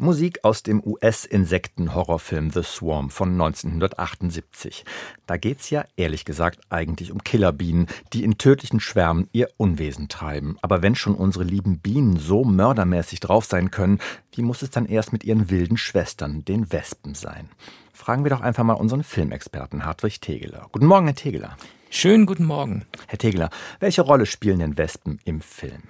Musik 0.00 0.44
aus 0.44 0.62
dem 0.62 0.80
US-Insekten-Horrorfilm 0.84 2.52
The 2.52 2.62
Swarm 2.62 3.10
von 3.10 3.32
1978. 3.32 4.84
Da 5.26 5.36
geht's 5.36 5.70
ja, 5.70 5.86
ehrlich 5.96 6.24
gesagt, 6.24 6.60
eigentlich 6.70 7.10
um 7.10 7.24
Killerbienen, 7.24 7.88
die 8.12 8.22
in 8.22 8.38
tödlichen 8.38 8.78
Schwärmen 8.78 9.28
ihr 9.32 9.48
Unwesen 9.56 10.06
treiben. 10.08 10.56
Aber 10.62 10.82
wenn 10.82 10.94
schon 10.94 11.16
unsere 11.16 11.42
lieben 11.42 11.80
Bienen 11.80 12.16
so 12.16 12.44
mördermäßig 12.44 13.18
drauf 13.18 13.44
sein 13.44 13.72
können, 13.72 13.98
wie 14.30 14.42
muss 14.42 14.62
es 14.62 14.70
dann 14.70 14.86
erst 14.86 15.12
mit 15.12 15.24
ihren 15.24 15.50
wilden 15.50 15.76
Schwestern, 15.76 16.44
den 16.44 16.70
Wespen, 16.70 17.16
sein? 17.16 17.48
Fragen 17.92 18.24
wir 18.24 18.30
doch 18.30 18.40
einfach 18.40 18.62
mal 18.62 18.74
unseren 18.74 19.02
Filmexperten 19.02 19.84
Hartwig 19.84 20.20
Tegeler. 20.20 20.68
Guten 20.70 20.86
Morgen, 20.86 21.06
Herr 21.06 21.16
Tegeler. 21.16 21.56
Schönen 21.90 22.26
guten 22.26 22.44
Morgen. 22.44 22.84
Herr 23.06 23.18
Tegler, 23.18 23.48
welche 23.80 24.02
Rolle 24.02 24.26
spielen 24.26 24.58
denn 24.58 24.76
Wespen 24.76 25.20
im 25.24 25.40
Film? 25.40 25.82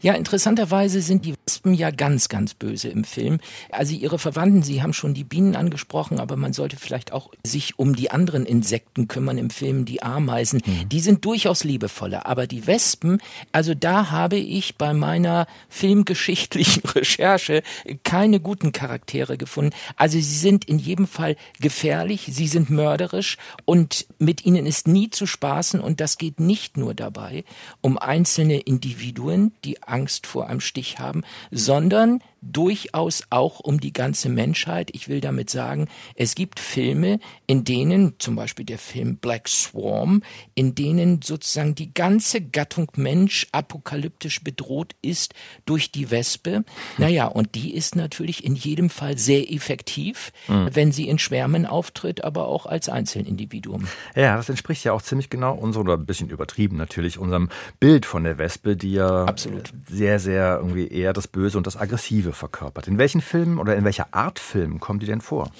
Ja, 0.00 0.14
interessanterweise 0.14 1.02
sind 1.02 1.26
die 1.26 1.34
Wespen 1.44 1.74
ja 1.74 1.90
ganz, 1.90 2.30
ganz 2.30 2.54
böse 2.54 2.88
im 2.88 3.04
Film. 3.04 3.38
Also 3.70 3.94
ihre 3.94 4.18
Verwandten, 4.18 4.62
Sie 4.62 4.82
haben 4.82 4.94
schon 4.94 5.12
die 5.12 5.24
Bienen 5.24 5.54
angesprochen, 5.54 6.20
aber 6.20 6.36
man 6.36 6.54
sollte 6.54 6.76
vielleicht 6.76 7.12
auch 7.12 7.30
sich 7.44 7.78
um 7.78 7.94
die 7.94 8.10
anderen 8.10 8.46
Insekten 8.46 9.08
kümmern 9.08 9.36
im 9.36 9.50
Film, 9.50 9.84
die 9.84 10.02
Ameisen. 10.02 10.62
Mhm. 10.64 10.88
Die 10.88 11.00
sind 11.00 11.24
durchaus 11.26 11.64
liebevoller, 11.64 12.24
aber 12.24 12.46
die 12.46 12.66
Wespen, 12.66 13.20
also 13.52 13.74
da 13.74 14.10
habe 14.10 14.36
ich 14.36 14.76
bei 14.76 14.94
meiner 14.94 15.46
filmgeschichtlichen 15.68 16.82
Recherche 16.94 17.62
keine 18.04 18.40
guten 18.40 18.72
Charaktere 18.72 19.36
gefunden. 19.36 19.74
Also 19.96 20.16
sie 20.16 20.22
sind 20.22 20.64
in 20.64 20.78
jedem 20.78 21.06
Fall 21.06 21.36
gefährlich, 21.60 22.30
sie 22.32 22.48
sind 22.48 22.70
mörderisch 22.70 23.36
und 23.66 24.06
mit 24.18 24.46
ihnen 24.46 24.64
ist 24.64 24.88
nie 24.88 25.10
zu 25.10 25.26
sprechen 25.26 25.41
spaßen 25.42 25.80
und 25.80 26.00
das 26.00 26.18
geht 26.18 26.38
nicht 26.38 26.76
nur 26.76 26.94
dabei 26.94 27.44
um 27.80 27.98
einzelne 27.98 28.60
Individuen, 28.60 29.52
die 29.64 29.82
Angst 29.82 30.28
vor 30.28 30.46
einem 30.46 30.60
Stich 30.60 31.00
haben, 31.00 31.24
sondern 31.50 32.22
durchaus 32.42 33.22
auch 33.30 33.60
um 33.60 33.80
die 33.80 33.92
ganze 33.92 34.28
Menschheit. 34.28 34.90
Ich 34.92 35.08
will 35.08 35.20
damit 35.20 35.48
sagen, 35.48 35.88
es 36.16 36.34
gibt 36.34 36.58
Filme, 36.60 37.20
in 37.46 37.64
denen, 37.64 38.14
zum 38.18 38.36
Beispiel 38.36 38.66
der 38.66 38.78
Film 38.78 39.16
Black 39.16 39.48
Swarm, 39.48 40.22
in 40.54 40.74
denen 40.74 41.22
sozusagen 41.22 41.74
die 41.74 41.94
ganze 41.94 42.40
Gattung 42.40 42.90
Mensch 42.96 43.46
apokalyptisch 43.52 44.42
bedroht 44.42 44.94
ist 45.02 45.34
durch 45.64 45.92
die 45.92 46.10
Wespe. 46.10 46.64
Naja, 46.98 47.26
und 47.26 47.54
die 47.54 47.74
ist 47.74 47.94
natürlich 47.94 48.44
in 48.44 48.56
jedem 48.56 48.90
Fall 48.90 49.16
sehr 49.16 49.50
effektiv, 49.52 50.32
mhm. 50.48 50.68
wenn 50.72 50.92
sie 50.92 51.08
in 51.08 51.18
Schwärmen 51.18 51.64
auftritt, 51.64 52.24
aber 52.24 52.48
auch 52.48 52.66
als 52.66 52.88
Einzelindividuum. 52.88 53.86
Ja, 54.16 54.36
das 54.36 54.48
entspricht 54.48 54.82
ja 54.84 54.92
auch 54.92 55.02
ziemlich 55.02 55.30
genau 55.30 55.54
unserem, 55.54 55.86
oder 55.86 55.96
ein 55.96 56.06
bisschen 56.06 56.28
übertrieben 56.30 56.76
natürlich, 56.76 57.18
unserem 57.18 57.50
Bild 57.78 58.04
von 58.04 58.24
der 58.24 58.38
Wespe, 58.38 58.76
die 58.76 58.92
ja 58.92 59.24
Absolut. 59.24 59.72
sehr, 59.88 60.18
sehr 60.18 60.56
irgendwie 60.58 60.88
eher 60.88 61.12
das 61.12 61.28
Böse 61.28 61.56
und 61.56 61.66
das 61.66 61.76
Aggressive 61.76 62.31
verkörpert. 62.34 62.88
In 62.88 62.98
welchen 62.98 63.20
Filmen 63.20 63.58
oder 63.58 63.76
in 63.76 63.84
welcher 63.84 64.12
Art 64.12 64.38
Film 64.38 64.80
kommen 64.80 65.00
die 65.00 65.06
denn 65.06 65.20
vor? 65.20 65.50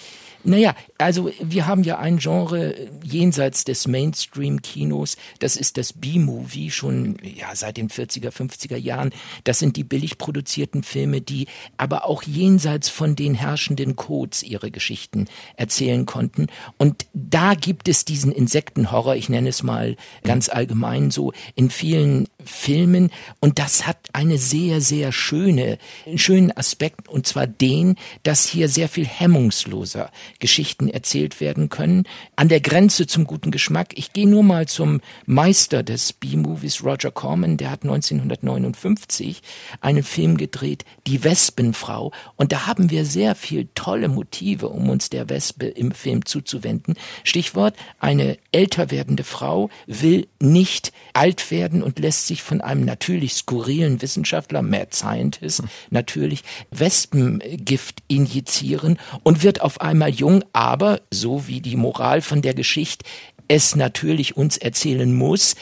Naja, 0.45 0.75
also 0.99 1.31
wir 1.41 1.67
haben 1.67 1.85
ja 1.85 1.99
ein 1.99 2.19
Genre 2.19 2.75
jenseits 3.05 3.65
des 3.65 3.87
Mainstream-Kinos, 3.87 5.17
das 5.39 5.57
ist 5.57 5.79
das 5.79 5.93
B-Movie 5.93 6.71
schon 6.73 7.17
ja, 7.23 7.55
seit 7.55 7.77
den 7.77 7.89
40er, 7.89 8.31
50er 8.31 8.77
Jahren. 8.77 9.11
Das 9.45 9.61
sind 9.61 9.77
die 9.77 9.85
billig 9.85 10.19
produzierten 10.19 10.83
Filme, 10.83 11.21
die 11.21 11.47
aber 11.77 12.07
auch 12.07 12.25
jenseits 12.25 12.89
von 12.89 13.15
den 13.15 13.35
herrschenden 13.35 13.95
Codes 13.95 14.43
ihre 14.43 14.73
Geschichten 14.73 15.27
erzählen 15.57 16.07
konnten. 16.07 16.49
Und 16.77 17.07
da 17.15 17.55
gibt 17.55 17.87
es 17.87 18.05
diesen 18.05 18.33
Insektenhorror, 18.33 19.15
ich 19.15 19.29
nenne 19.29 19.49
es 19.49 19.63
mal 19.63 19.97
ganz 20.25 20.49
allgemein 20.49 21.13
so, 21.13 21.33
in 21.55 21.71
vielen 21.71 22.27
Filmen. 22.45 23.11
Und 23.39 23.61
das 23.61 23.87
hat 23.87 24.09
eine 24.13 24.39
sehr, 24.39 24.81
sehr 24.81 25.13
schöne, 25.13 25.79
schönen 26.17 26.51
Aspekt, 26.63 27.09
und 27.09 27.27
zwar 27.27 27.49
den, 27.49 27.97
dass 28.23 28.47
hier 28.47 28.69
sehr 28.69 28.89
viel 28.89 29.05
hemmungsloser 29.05 30.13
Geschichten 30.39 30.89
erzählt 30.89 31.41
werden 31.41 31.71
können, 31.71 32.05
an 32.37 32.49
der 32.49 32.61
Grenze 32.61 33.09
zum 33.09 33.25
guten 33.25 33.51
Geschmack. 33.51 33.95
Ich 33.99 34.13
gehe 34.13 34.29
nur 34.29 34.45
mal 34.45 34.69
zum 34.69 35.01
Meister 35.27 35.83
des 35.83 36.13
B-Movies, 36.13 36.85
Roger 36.85 37.11
Corman, 37.11 37.57
der 37.57 37.73
hat 37.73 37.83
1959 37.83 39.43
einen 39.81 40.05
Film 40.05 40.37
gedreht, 40.37 40.85
Die 41.09 41.25
Wespenfrau, 41.25 42.13
und 42.37 42.53
da 42.53 42.69
haben 42.69 42.91
wir 42.91 43.05
sehr 43.05 43.35
viel 43.35 43.69
tolle 43.75 44.07
Motive, 44.07 44.69
um 44.69 44.89
uns 44.89 45.11
der 45.11 45.29
Wespe 45.29 45.67
im 45.67 45.91
Film 45.91 46.25
zuzuwenden. 46.25 46.95
Stichwort, 47.25 47.75
eine 47.99 48.39
älter 48.53 48.93
werdende 48.93 49.25
Frau 49.25 49.69
will 49.89 50.29
nicht 50.39 50.93
alt 51.13 51.51
werden 51.51 51.83
und 51.83 51.99
lässt 51.99 52.29
sich 52.29 52.41
von 52.41 52.61
einem 52.61 52.85
natürlich 52.85 53.35
skurrilen 53.35 54.01
Wissenschaftler, 54.01 54.63
Mad 54.63 54.91
Scientist, 54.93 55.65
natürlich 55.91 56.45
Wespengift 56.71 58.03
injizieren 58.09 58.99
und 59.23 59.43
wird 59.43 59.61
auf 59.61 59.81
einmal 59.81 60.11
jung, 60.11 60.45
aber 60.53 61.01
so 61.11 61.47
wie 61.47 61.61
die 61.61 61.77
Moral 61.77 62.21
von 62.21 62.43
der 62.43 62.55
Geschichte 62.55 63.05
es 63.49 63.77
natürlich 63.77 64.37
uns 64.37 64.57
erzählen 64.57 65.15
muss, 65.15 65.57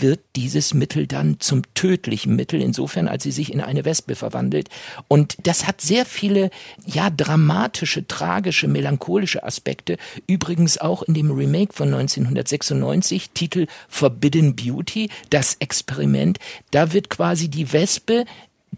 wird 0.00 0.20
dieses 0.36 0.74
Mittel 0.74 1.06
dann 1.06 1.40
zum 1.40 1.62
tödlichen 1.74 2.34
Mittel, 2.36 2.60
insofern 2.60 3.08
als 3.08 3.22
sie 3.22 3.30
sich 3.30 3.52
in 3.52 3.60
eine 3.60 3.84
Wespe 3.84 4.14
verwandelt. 4.14 4.68
Und 5.08 5.36
das 5.42 5.66
hat 5.66 5.80
sehr 5.80 6.04
viele, 6.06 6.50
ja, 6.86 7.10
dramatische, 7.10 8.06
tragische, 8.06 8.68
melancholische 8.68 9.44
Aspekte. 9.44 9.96
Übrigens 10.26 10.78
auch 10.78 11.02
in 11.02 11.14
dem 11.14 11.30
Remake 11.30 11.72
von 11.72 11.94
1996, 11.94 13.30
Titel 13.30 13.66
Forbidden 13.88 14.56
Beauty, 14.56 15.10
das 15.30 15.56
Experiment. 15.60 16.38
Da 16.70 16.92
wird 16.92 17.10
quasi 17.10 17.48
die 17.48 17.72
Wespe 17.72 18.24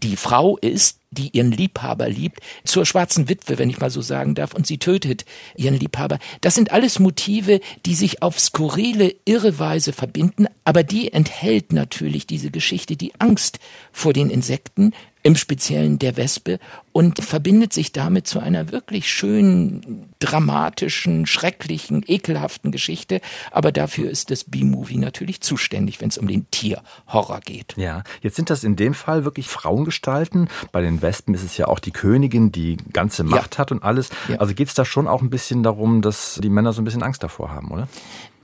die 0.03 0.15
Frau 0.15 0.57
ist, 0.57 0.99
die 1.11 1.29
ihren 1.29 1.51
Liebhaber 1.51 2.09
liebt, 2.09 2.41
zur 2.63 2.85
schwarzen 2.85 3.29
Witwe, 3.29 3.57
wenn 3.57 3.69
ich 3.69 3.79
mal 3.79 3.89
so 3.89 4.01
sagen 4.01 4.35
darf, 4.35 4.53
und 4.53 4.67
sie 4.67 4.77
tötet 4.77 5.25
ihren 5.55 5.79
Liebhaber. 5.79 6.19
Das 6.41 6.55
sind 6.55 6.71
alles 6.71 6.99
Motive, 6.99 7.61
die 7.85 7.95
sich 7.95 8.21
auf 8.21 8.39
skurrile, 8.39 9.15
irre 9.25 9.57
Weise 9.59 9.93
verbinden, 9.93 10.47
aber 10.63 10.83
die 10.83 11.13
enthält 11.13 11.73
natürlich 11.73 12.27
diese 12.27 12.51
Geschichte 12.51 12.95
die 12.95 13.13
Angst 13.19 13.59
vor 13.91 14.13
den 14.13 14.29
Insekten, 14.29 14.93
im 15.27 15.35
Speziellen 15.35 15.99
der 15.99 16.15
Wespe 16.15 16.57
und 16.93 17.21
verbindet 17.21 17.73
sich 17.73 17.91
damit 17.91 18.27
zu 18.27 18.39
einer 18.39 18.71
wirklich 18.71 19.11
schönen, 19.11 20.07
dramatischen, 20.19 21.25
schrecklichen, 21.25 22.01
ekelhaften 22.07 22.71
Geschichte. 22.71 23.19
Aber 23.51 23.73
dafür 23.73 24.09
ist 24.09 24.31
das 24.31 24.45
B-Movie 24.45 24.95
natürlich 24.95 25.41
zuständig, 25.41 25.99
wenn 25.99 26.07
es 26.07 26.17
um 26.17 26.29
den 26.29 26.49
Tierhorror 26.49 27.41
geht. 27.41 27.73
Ja, 27.75 28.03
jetzt 28.21 28.37
sind 28.37 28.49
das 28.49 28.63
in 28.63 28.77
dem 28.77 28.93
Fall 28.93 29.25
wirklich 29.25 29.49
Frauengestalten. 29.49 30.47
Bei 30.71 30.79
den 30.79 31.01
Wespen 31.01 31.33
ist 31.33 31.43
es 31.43 31.57
ja 31.57 31.67
auch 31.67 31.79
die 31.79 31.91
Königin, 31.91 32.53
die 32.53 32.77
ganze 32.93 33.25
Macht 33.25 33.55
ja. 33.55 33.57
hat 33.59 33.73
und 33.73 33.83
alles. 33.83 34.09
Ja. 34.29 34.37
Also 34.37 34.53
geht 34.53 34.69
es 34.69 34.75
da 34.75 34.85
schon 34.85 35.09
auch 35.09 35.21
ein 35.21 35.29
bisschen 35.29 35.61
darum, 35.61 36.01
dass 36.01 36.39
die 36.41 36.49
Männer 36.49 36.71
so 36.71 36.81
ein 36.81 36.85
bisschen 36.85 37.03
Angst 37.03 37.21
davor 37.21 37.51
haben, 37.51 37.69
oder? 37.71 37.89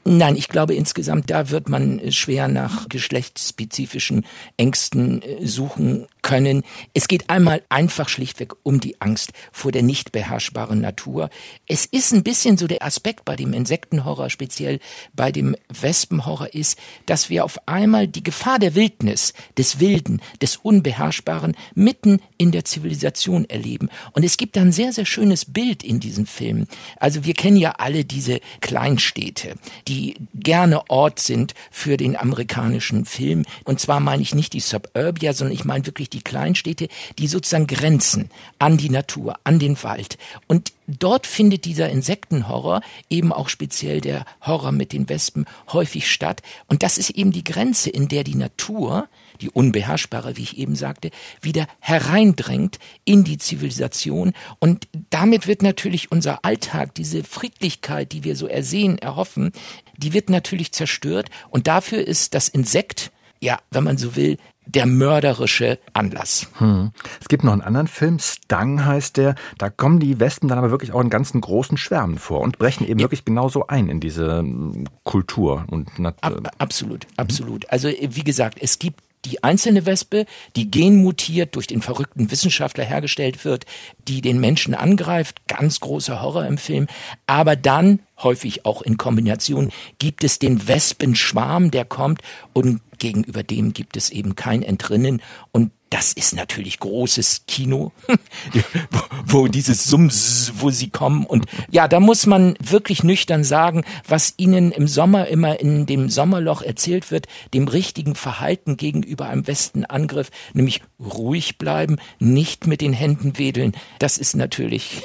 Nein, 0.06 0.36
ich 0.36 0.50
glaube 0.50 0.76
insgesamt, 0.76 1.30
da 1.30 1.50
wird 1.50 1.70
man 1.70 2.12
schwer 2.12 2.50
nach 2.50 2.90
geschlechtsspezifischen 2.90 4.26
Ängsten 4.58 5.22
äh, 5.22 5.48
suchen 5.48 6.08
können. 6.24 6.64
Es 6.96 7.08
geht 7.08 7.30
einmal 7.30 7.62
einfach 7.70 8.10
schlichtweg 8.10 8.54
um 8.64 8.80
die 8.80 9.00
Angst 9.00 9.34
vor 9.52 9.72
der 9.72 9.84
nicht 9.84 10.12
beherrschbaren 10.12 10.82
Natur. 10.82 11.30
Es 11.68 11.86
ist 11.86 12.12
ein 12.14 12.24
bisschen 12.24 12.58
so 12.58 12.66
der 12.66 12.84
Aspekt 12.84 13.26
bei 13.26 13.36
dem 13.36 13.54
Insektenhorror, 13.54 14.32
speziell 14.32 14.80
bei 15.14 15.32
dem 15.32 15.56
Wespenhorror 15.70 16.56
ist, 16.56 16.80
dass 17.06 17.30
wir 17.30 17.46
auf 17.46 17.68
einmal 17.68 18.08
die 18.08 18.24
Gefahr 18.24 18.58
der 18.58 18.74
Wildnis, 18.74 19.34
des 19.58 19.80
Wilden, 19.80 20.22
des 20.42 20.56
Unbeherrschbaren 20.58 21.56
mitten 21.76 22.20
in 22.38 22.52
der 22.52 22.66
Zivilisation 22.66 23.46
erleben. 23.46 23.90
Und 24.14 24.24
es 24.24 24.38
gibt 24.38 24.56
da 24.56 24.62
ein 24.62 24.72
sehr, 24.72 24.94
sehr 24.94 25.06
schönes 25.06 25.46
Bild 25.46 25.84
in 25.84 26.00
diesen 26.00 26.26
Filmen. 26.26 26.68
Also 27.00 27.26
wir 27.26 27.34
kennen 27.34 27.58
ja 27.58 27.72
alle 27.78 28.06
diese 28.06 28.40
Kleinstädte, 28.62 29.56
die 29.88 30.16
gerne 30.34 30.90
Ort 30.90 31.20
sind 31.20 31.54
für 31.70 31.98
den 31.98 32.16
amerikanischen 32.16 33.06
Film. 33.06 33.44
Und 33.66 33.80
zwar 33.80 34.00
meine 34.00 34.22
ich 34.22 34.34
nicht 34.34 34.54
die 34.54 34.62
Suburbia, 34.62 35.34
sondern 35.34 35.54
ich 35.54 35.66
meine 35.66 35.86
wirklich 35.86 36.10
die 36.14 36.22
Kleinstädte, 36.22 36.88
die 37.18 37.28
sozusagen 37.28 37.68
grenzen 37.68 38.30
an 38.60 38.78
die 38.78 38.90
Natur, 38.90 39.36
an 39.44 39.60
den 39.60 39.82
Wald. 39.84 40.18
Und 40.48 40.74
dort 40.88 41.28
findet 41.28 41.66
dieser 41.66 41.90
Insektenhorror, 41.90 42.82
eben 43.10 43.34
auch 43.34 43.50
speziell 43.50 44.02
der 44.02 44.26
Horror 44.42 44.72
mit 44.72 44.94
den 44.94 45.10
Wespen, 45.10 45.46
häufig 45.72 46.10
statt. 46.10 46.42
Und 46.68 46.84
das 46.84 46.98
ist 46.98 47.12
eben 47.12 47.32
die 47.32 47.44
Grenze, 47.44 47.90
in 47.90 48.08
der 48.08 48.24
die 48.24 48.36
Natur, 48.36 49.08
die 49.42 49.50
unbeherrschbare, 49.50 50.38
wie 50.38 50.44
ich 50.44 50.58
eben 50.58 50.76
sagte, 50.76 51.12
wieder 51.42 51.68
hereindrängt 51.80 52.80
in 53.04 53.24
die 53.24 53.38
Zivilisation. 53.38 54.34
Und 54.60 54.88
damit 55.10 55.48
wird 55.48 55.62
natürlich 55.62 56.12
unser 56.12 56.46
Alltag, 56.46 56.96
diese 56.96 57.24
Friedlichkeit, 57.24 58.12
die 58.12 58.24
wir 58.24 58.36
so 58.36 58.48
ersehen, 58.48 58.98
erhoffen, 58.98 59.52
die 59.98 60.14
wird 60.14 60.30
natürlich 60.30 60.72
zerstört. 60.72 61.30
Und 61.50 61.68
dafür 61.68 62.06
ist 62.06 62.34
das 62.34 62.48
Insekt, 62.48 63.12
ja, 63.44 63.60
wenn 63.72 63.84
man 63.84 63.98
so 63.98 64.16
will, 64.16 64.38
der 64.66 64.86
mörderische 64.86 65.78
Anlass. 65.92 66.48
Hm. 66.60 66.92
Es 67.20 67.28
gibt 67.28 67.44
noch 67.44 67.52
einen 67.52 67.62
anderen 67.62 67.88
Film, 67.88 68.18
Stung 68.20 68.86
heißt 68.86 69.18
der. 69.18 69.36
Da 69.58 69.70
kommen 69.70 70.00
die 70.00 70.22
Wespen 70.22 70.48
dann 70.48 70.58
aber 70.58 70.72
wirklich 70.72 70.94
auch 70.94 71.02
in 71.02 71.10
ganzen 71.10 71.42
großen 71.42 71.78
Schwärmen 71.78 72.18
vor 72.18 72.40
und 72.40 72.58
brechen 72.58 72.88
eben 72.88 73.00
ja. 73.00 73.04
wirklich 73.04 73.26
genauso 73.26 73.68
ein 73.68 73.90
in 73.90 74.00
diese 74.00 74.40
hm, 74.40 74.86
Kultur 75.04 75.66
und 75.70 75.90
Ab, 76.22 76.52
absolut, 76.58 77.06
absolut. 77.18 77.70
Also 77.70 77.90
wie 77.90 78.24
gesagt, 78.24 78.58
es 78.62 78.80
gibt 78.80 79.02
die 79.26 79.44
einzelne 79.44 79.86
Wespe, 79.86 80.26
die 80.56 80.70
genmutiert 80.70 81.56
durch 81.56 81.68
den 81.68 81.82
verrückten 81.82 82.30
Wissenschaftler 82.32 82.84
hergestellt 82.84 83.46
wird, 83.46 83.66
die 84.08 84.22
den 84.22 84.40
Menschen 84.40 84.74
angreift. 84.74 85.48
Ganz 85.48 85.80
großer 85.80 86.22
Horror 86.22 86.46
im 86.46 86.58
Film. 86.58 86.88
Aber 87.26 87.56
dann, 87.56 88.00
häufig 88.22 88.66
auch 88.66 88.82
in 88.82 88.98
Kombination, 88.98 89.72
gibt 89.98 90.24
es 90.24 90.40
den 90.40 90.68
Wespenschwarm, 90.68 91.72
der 91.72 91.86
kommt 91.86 92.22
und 92.52 92.82
gegenüber 93.04 93.44
dem 93.44 93.74
gibt 93.74 93.98
es 93.98 94.10
eben 94.12 94.36
kein 94.36 94.64
Entrinnen 94.64 95.22
und 95.52 95.72
das 95.90 96.14
ist 96.14 96.34
natürlich 96.34 96.80
großes 96.80 97.44
Kino, 97.48 97.92
wo, 98.92 99.02
wo 99.26 99.48
dieses 99.48 99.84
Sums, 99.84 100.54
wo 100.56 100.72
sie 100.72 100.90
kommen. 100.90 101.24
Und 101.26 101.46
ja, 101.70 101.88
da 101.88 102.00
muss 102.00 102.26
man 102.26 102.56
wirklich 102.60 103.04
nüchtern 103.04 103.44
sagen, 103.44 103.84
was 104.08 104.34
ihnen 104.38 104.72
im 104.72 104.88
Sommer 104.88 105.28
immer 105.28 105.60
in 105.60 105.86
dem 105.86 106.10
Sommerloch 106.10 106.64
erzählt 106.64 107.12
wird, 107.12 107.28
dem 107.54 107.68
richtigen 107.68 108.16
Verhalten 108.16 108.76
gegenüber 108.78 109.28
einem 109.28 109.46
Westenangriff, 109.46 110.32
nämlich 110.54 110.82
ruhig 110.98 111.60
bleiben, 111.60 111.98
nicht 112.18 112.66
mit 112.66 112.82
den 112.82 112.94
Händen 112.94 113.38
wedeln. 113.38 113.74
Das 114.00 114.18
ist 114.18 114.36
natürlich 114.36 115.04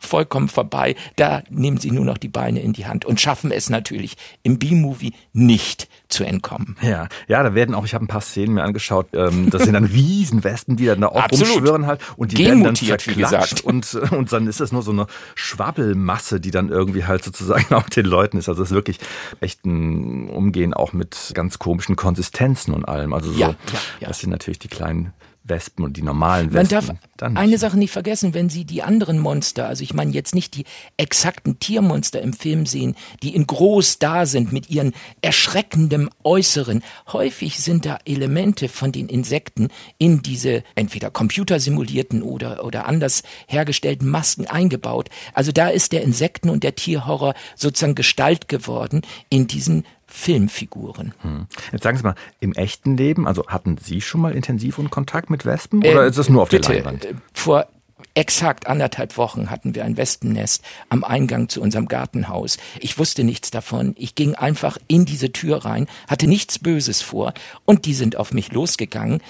vollkommen 0.00 0.48
vorbei. 0.48 0.94
Da 1.16 1.42
nehmen 1.50 1.78
sie 1.78 1.90
nur 1.90 2.04
noch 2.04 2.18
die 2.18 2.28
Beine 2.28 2.60
in 2.60 2.72
die 2.72 2.86
Hand 2.86 3.04
und 3.04 3.20
schaffen 3.20 3.50
es 3.50 3.70
natürlich 3.70 4.16
im 4.42 4.58
B-Movie 4.58 5.12
nicht 5.32 5.88
zu 6.08 6.24
entkommen. 6.24 6.76
Ja, 6.82 7.08
ja, 7.28 7.42
da 7.42 7.54
werden 7.54 7.74
auch, 7.74 7.84
ich 7.84 7.94
habe 7.94 8.04
ein 8.04 8.08
paar 8.08 8.20
Szenen 8.20 8.54
mir 8.54 8.62
angeschaut, 8.62 9.08
ähm, 9.14 9.50
das 9.50 9.64
sind 9.64 9.74
dann 9.74 9.84
Riesenwesten, 9.92 10.76
die 10.76 10.86
dann 10.86 11.00
da 11.00 11.08
auch 11.08 11.22
Absolut. 11.22 11.54
rumschwirren 11.54 11.86
halt 11.86 12.00
und 12.16 12.32
die 12.32 12.44
werden 12.44 12.62
dann 12.62 12.76
zerklatscht 12.76 13.60
und, 13.62 13.94
und 14.12 14.32
dann 14.32 14.46
ist 14.46 14.60
das 14.60 14.72
nur 14.72 14.82
so 14.82 14.92
eine 14.92 15.06
Schwabbelmasse, 15.34 16.40
die 16.40 16.50
dann 16.50 16.68
irgendwie 16.68 17.04
halt 17.04 17.24
sozusagen 17.24 17.74
auch 17.74 17.88
den 17.88 18.06
Leuten 18.06 18.38
ist. 18.38 18.48
Also 18.48 18.62
es 18.62 18.70
ist 18.70 18.74
wirklich 18.74 18.98
echt 19.40 19.64
ein 19.64 20.28
Umgehen 20.28 20.74
auch 20.74 20.92
mit 20.92 21.32
ganz 21.34 21.58
komischen 21.58 21.96
Konsistenzen 21.96 22.74
und 22.74 22.84
allem. 22.84 23.12
Also 23.12 23.32
so, 23.32 23.38
ja, 23.38 23.48
ja, 23.48 23.56
ja. 24.00 24.08
das 24.08 24.20
sind 24.20 24.30
natürlich 24.30 24.58
die 24.58 24.68
kleinen 24.68 25.12
Wespen 25.44 25.84
und 25.84 25.96
die 25.96 26.02
normalen 26.02 26.52
Wespen. 26.52 26.86
Man 26.86 26.98
darf 27.18 27.36
eine 27.36 27.58
Sache 27.58 27.78
nicht 27.78 27.90
vergessen, 27.90 28.34
wenn 28.34 28.48
Sie 28.48 28.64
die 28.64 28.82
anderen 28.82 29.18
Monster, 29.18 29.66
also 29.66 29.82
ich 29.82 29.94
meine 29.94 30.12
jetzt 30.12 30.34
nicht 30.34 30.56
die 30.56 30.64
exakten 30.96 31.58
Tiermonster 31.58 32.20
im 32.20 32.32
Film 32.32 32.66
sehen, 32.66 32.96
die 33.22 33.34
in 33.34 33.46
groß 33.46 33.98
da 33.98 34.26
sind 34.26 34.52
mit 34.52 34.70
ihren 34.70 34.92
erschreckendem 35.20 36.10
Äußeren. 36.24 36.82
Häufig 37.12 37.58
sind 37.60 37.86
da 37.86 37.98
Elemente 38.04 38.68
von 38.68 38.92
den 38.92 39.08
Insekten 39.08 39.68
in 39.98 40.22
diese 40.22 40.62
entweder 40.74 41.10
computersimulierten 41.10 42.22
oder, 42.22 42.64
oder 42.64 42.86
anders 42.86 43.22
hergestellten 43.46 44.08
Masken 44.08 44.46
eingebaut. 44.46 45.08
Also 45.34 45.52
da 45.52 45.68
ist 45.68 45.92
der 45.92 46.02
Insekten- 46.02 46.50
und 46.50 46.64
der 46.64 46.74
Tierhorror 46.74 47.34
sozusagen 47.56 47.94
Gestalt 47.94 48.48
geworden 48.48 49.02
in 49.28 49.46
diesen 49.46 49.84
Filmfiguren. 50.12 51.14
Hm. 51.22 51.46
Jetzt 51.72 51.82
sagen 51.82 51.96
Sie 51.96 52.02
mal, 52.02 52.14
im 52.40 52.52
echten 52.52 52.96
Leben, 52.96 53.26
also 53.26 53.46
hatten 53.46 53.78
Sie 53.78 54.00
schon 54.00 54.20
mal 54.20 54.32
intensiv 54.32 54.78
Kontakt 54.90 55.30
mit 55.30 55.46
Wespen 55.46 55.80
oder 55.80 56.04
äh, 56.04 56.08
ist 56.08 56.18
es 56.18 56.28
nur 56.28 56.42
auf 56.42 56.50
bitte, 56.50 56.68
der 56.72 56.82
Leinwand? 56.82 57.08
Vor 57.32 57.66
exakt 58.14 58.66
anderthalb 58.66 59.16
Wochen 59.16 59.50
hatten 59.50 59.74
wir 59.74 59.84
ein 59.84 59.96
Wespennest 59.96 60.62
am 60.88 61.04
Eingang 61.04 61.48
zu 61.48 61.60
unserem 61.60 61.88
Gartenhaus. 61.88 62.58
Ich 62.80 62.98
wusste 62.98 63.24
nichts 63.24 63.50
davon. 63.50 63.94
Ich 63.96 64.14
ging 64.14 64.34
einfach 64.34 64.78
in 64.88 65.04
diese 65.04 65.32
Tür 65.32 65.64
rein, 65.64 65.86
hatte 66.08 66.26
nichts 66.26 66.58
Böses 66.58 67.02
vor 67.02 67.34
und 67.64 67.86
die 67.86 67.94
sind 67.94 68.16
auf 68.16 68.32
mich 68.32 68.52
losgegangen 68.52 69.20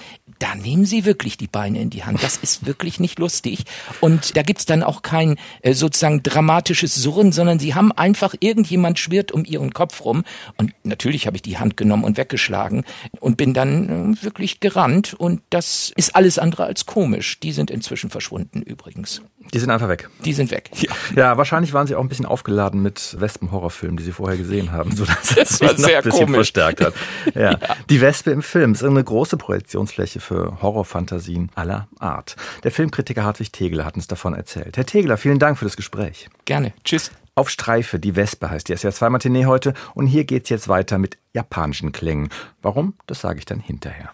da 0.43 0.55
nehmen 0.55 0.85
sie 0.85 1.05
wirklich 1.05 1.37
die 1.37 1.47
Beine 1.47 1.79
in 1.79 1.89
die 1.89 2.03
Hand. 2.03 2.21
Das 2.21 2.35
ist 2.37 2.65
wirklich 2.65 2.99
nicht 2.99 3.17
lustig. 3.17 3.63
Und 4.01 4.35
da 4.35 4.41
gibt's 4.41 4.65
dann 4.65 4.83
auch 4.83 5.01
kein 5.01 5.37
äh, 5.61 5.73
sozusagen 5.73 6.21
dramatisches 6.21 6.95
Surren, 6.95 7.31
sondern 7.31 7.59
sie 7.59 7.75
haben 7.75 7.91
einfach, 7.93 8.35
irgendjemand 8.39 8.99
schwirrt 8.99 9.31
um 9.31 9.45
ihren 9.45 9.73
Kopf 9.73 10.03
rum. 10.03 10.23
Und 10.57 10.73
natürlich 10.83 11.27
habe 11.27 11.37
ich 11.37 11.43
die 11.43 11.57
Hand 11.57 11.77
genommen 11.77 12.03
und 12.03 12.17
weggeschlagen 12.17 12.83
und 13.21 13.37
bin 13.37 13.53
dann 13.53 14.15
äh, 14.15 14.23
wirklich 14.23 14.59
gerannt. 14.59 15.13
Und 15.13 15.41
das 15.49 15.93
ist 15.95 16.15
alles 16.15 16.39
andere 16.39 16.65
als 16.65 16.85
komisch. 16.85 17.39
Die 17.39 17.53
sind 17.53 17.71
inzwischen 17.71 18.09
verschwunden 18.09 18.61
übrigens. 18.73 19.21
Die 19.53 19.59
sind 19.59 19.69
einfach 19.69 19.87
weg. 19.87 20.09
Die 20.25 20.33
sind 20.33 20.51
weg. 20.51 20.69
Ja, 20.75 20.91
ja 21.15 21.37
wahrscheinlich 21.37 21.73
waren 21.73 21.87
sie 21.87 21.95
auch 21.95 22.01
ein 22.01 22.09
bisschen 22.09 22.25
aufgeladen 22.25 22.81
mit 22.81 23.15
Wespen-Horrorfilmen, 23.19 23.95
die 23.95 24.03
sie 24.03 24.11
vorher 24.11 24.37
gesehen 24.37 24.71
haben, 24.71 24.91
sodass 24.95 25.35
das, 25.35 25.59
das 25.59 25.77
noch 25.77 25.89
ein 25.89 26.03
bisschen 26.03 26.25
komisch. 26.25 26.35
verstärkt 26.35 26.81
hat. 26.81 26.93
Ja. 27.35 27.51
ja. 27.51 27.59
Die 27.89 28.01
Wespe 28.01 28.31
im 28.31 28.41
Film 28.41 28.73
ist 28.73 28.83
eine 28.83 29.03
große 29.03 29.37
Projektionsfläche 29.37 30.19
für 30.19 30.33
für 30.33 30.61
Horrorfantasien 30.61 31.51
aller 31.53 31.87
Art. 31.99 32.35
Der 32.63 32.71
Filmkritiker 32.71 33.23
Hartwig 33.23 33.51
Tegeler 33.51 33.85
hat 33.85 33.95
uns 33.95 34.07
davon 34.07 34.33
erzählt. 34.33 34.77
Herr 34.77 34.85
Tegeler, 34.85 35.17
vielen 35.17 35.37
Dank 35.37 35.59
für 35.59 35.65
das 35.65 35.77
Gespräch. 35.77 36.29
Gerne. 36.45 36.73
Tschüss. 36.83 37.11
Auf 37.35 37.49
Streife, 37.49 37.99
die 37.99 38.15
Wespe 38.15 38.49
heißt 38.49 38.69
die 38.69 38.75
SWR 38.75 38.91
2 38.91 39.09
Matinee 39.09 39.45
heute 39.45 39.73
und 39.93 40.07
hier 40.07 40.23
geht's 40.23 40.49
jetzt 40.49 40.67
weiter 40.67 40.97
mit 40.97 41.17
japanischen 41.33 41.91
Klängen. 41.91 42.29
Warum? 42.61 42.95
Das 43.07 43.21
sage 43.21 43.39
ich 43.39 43.45
dann 43.45 43.59
hinterher. 43.59 44.11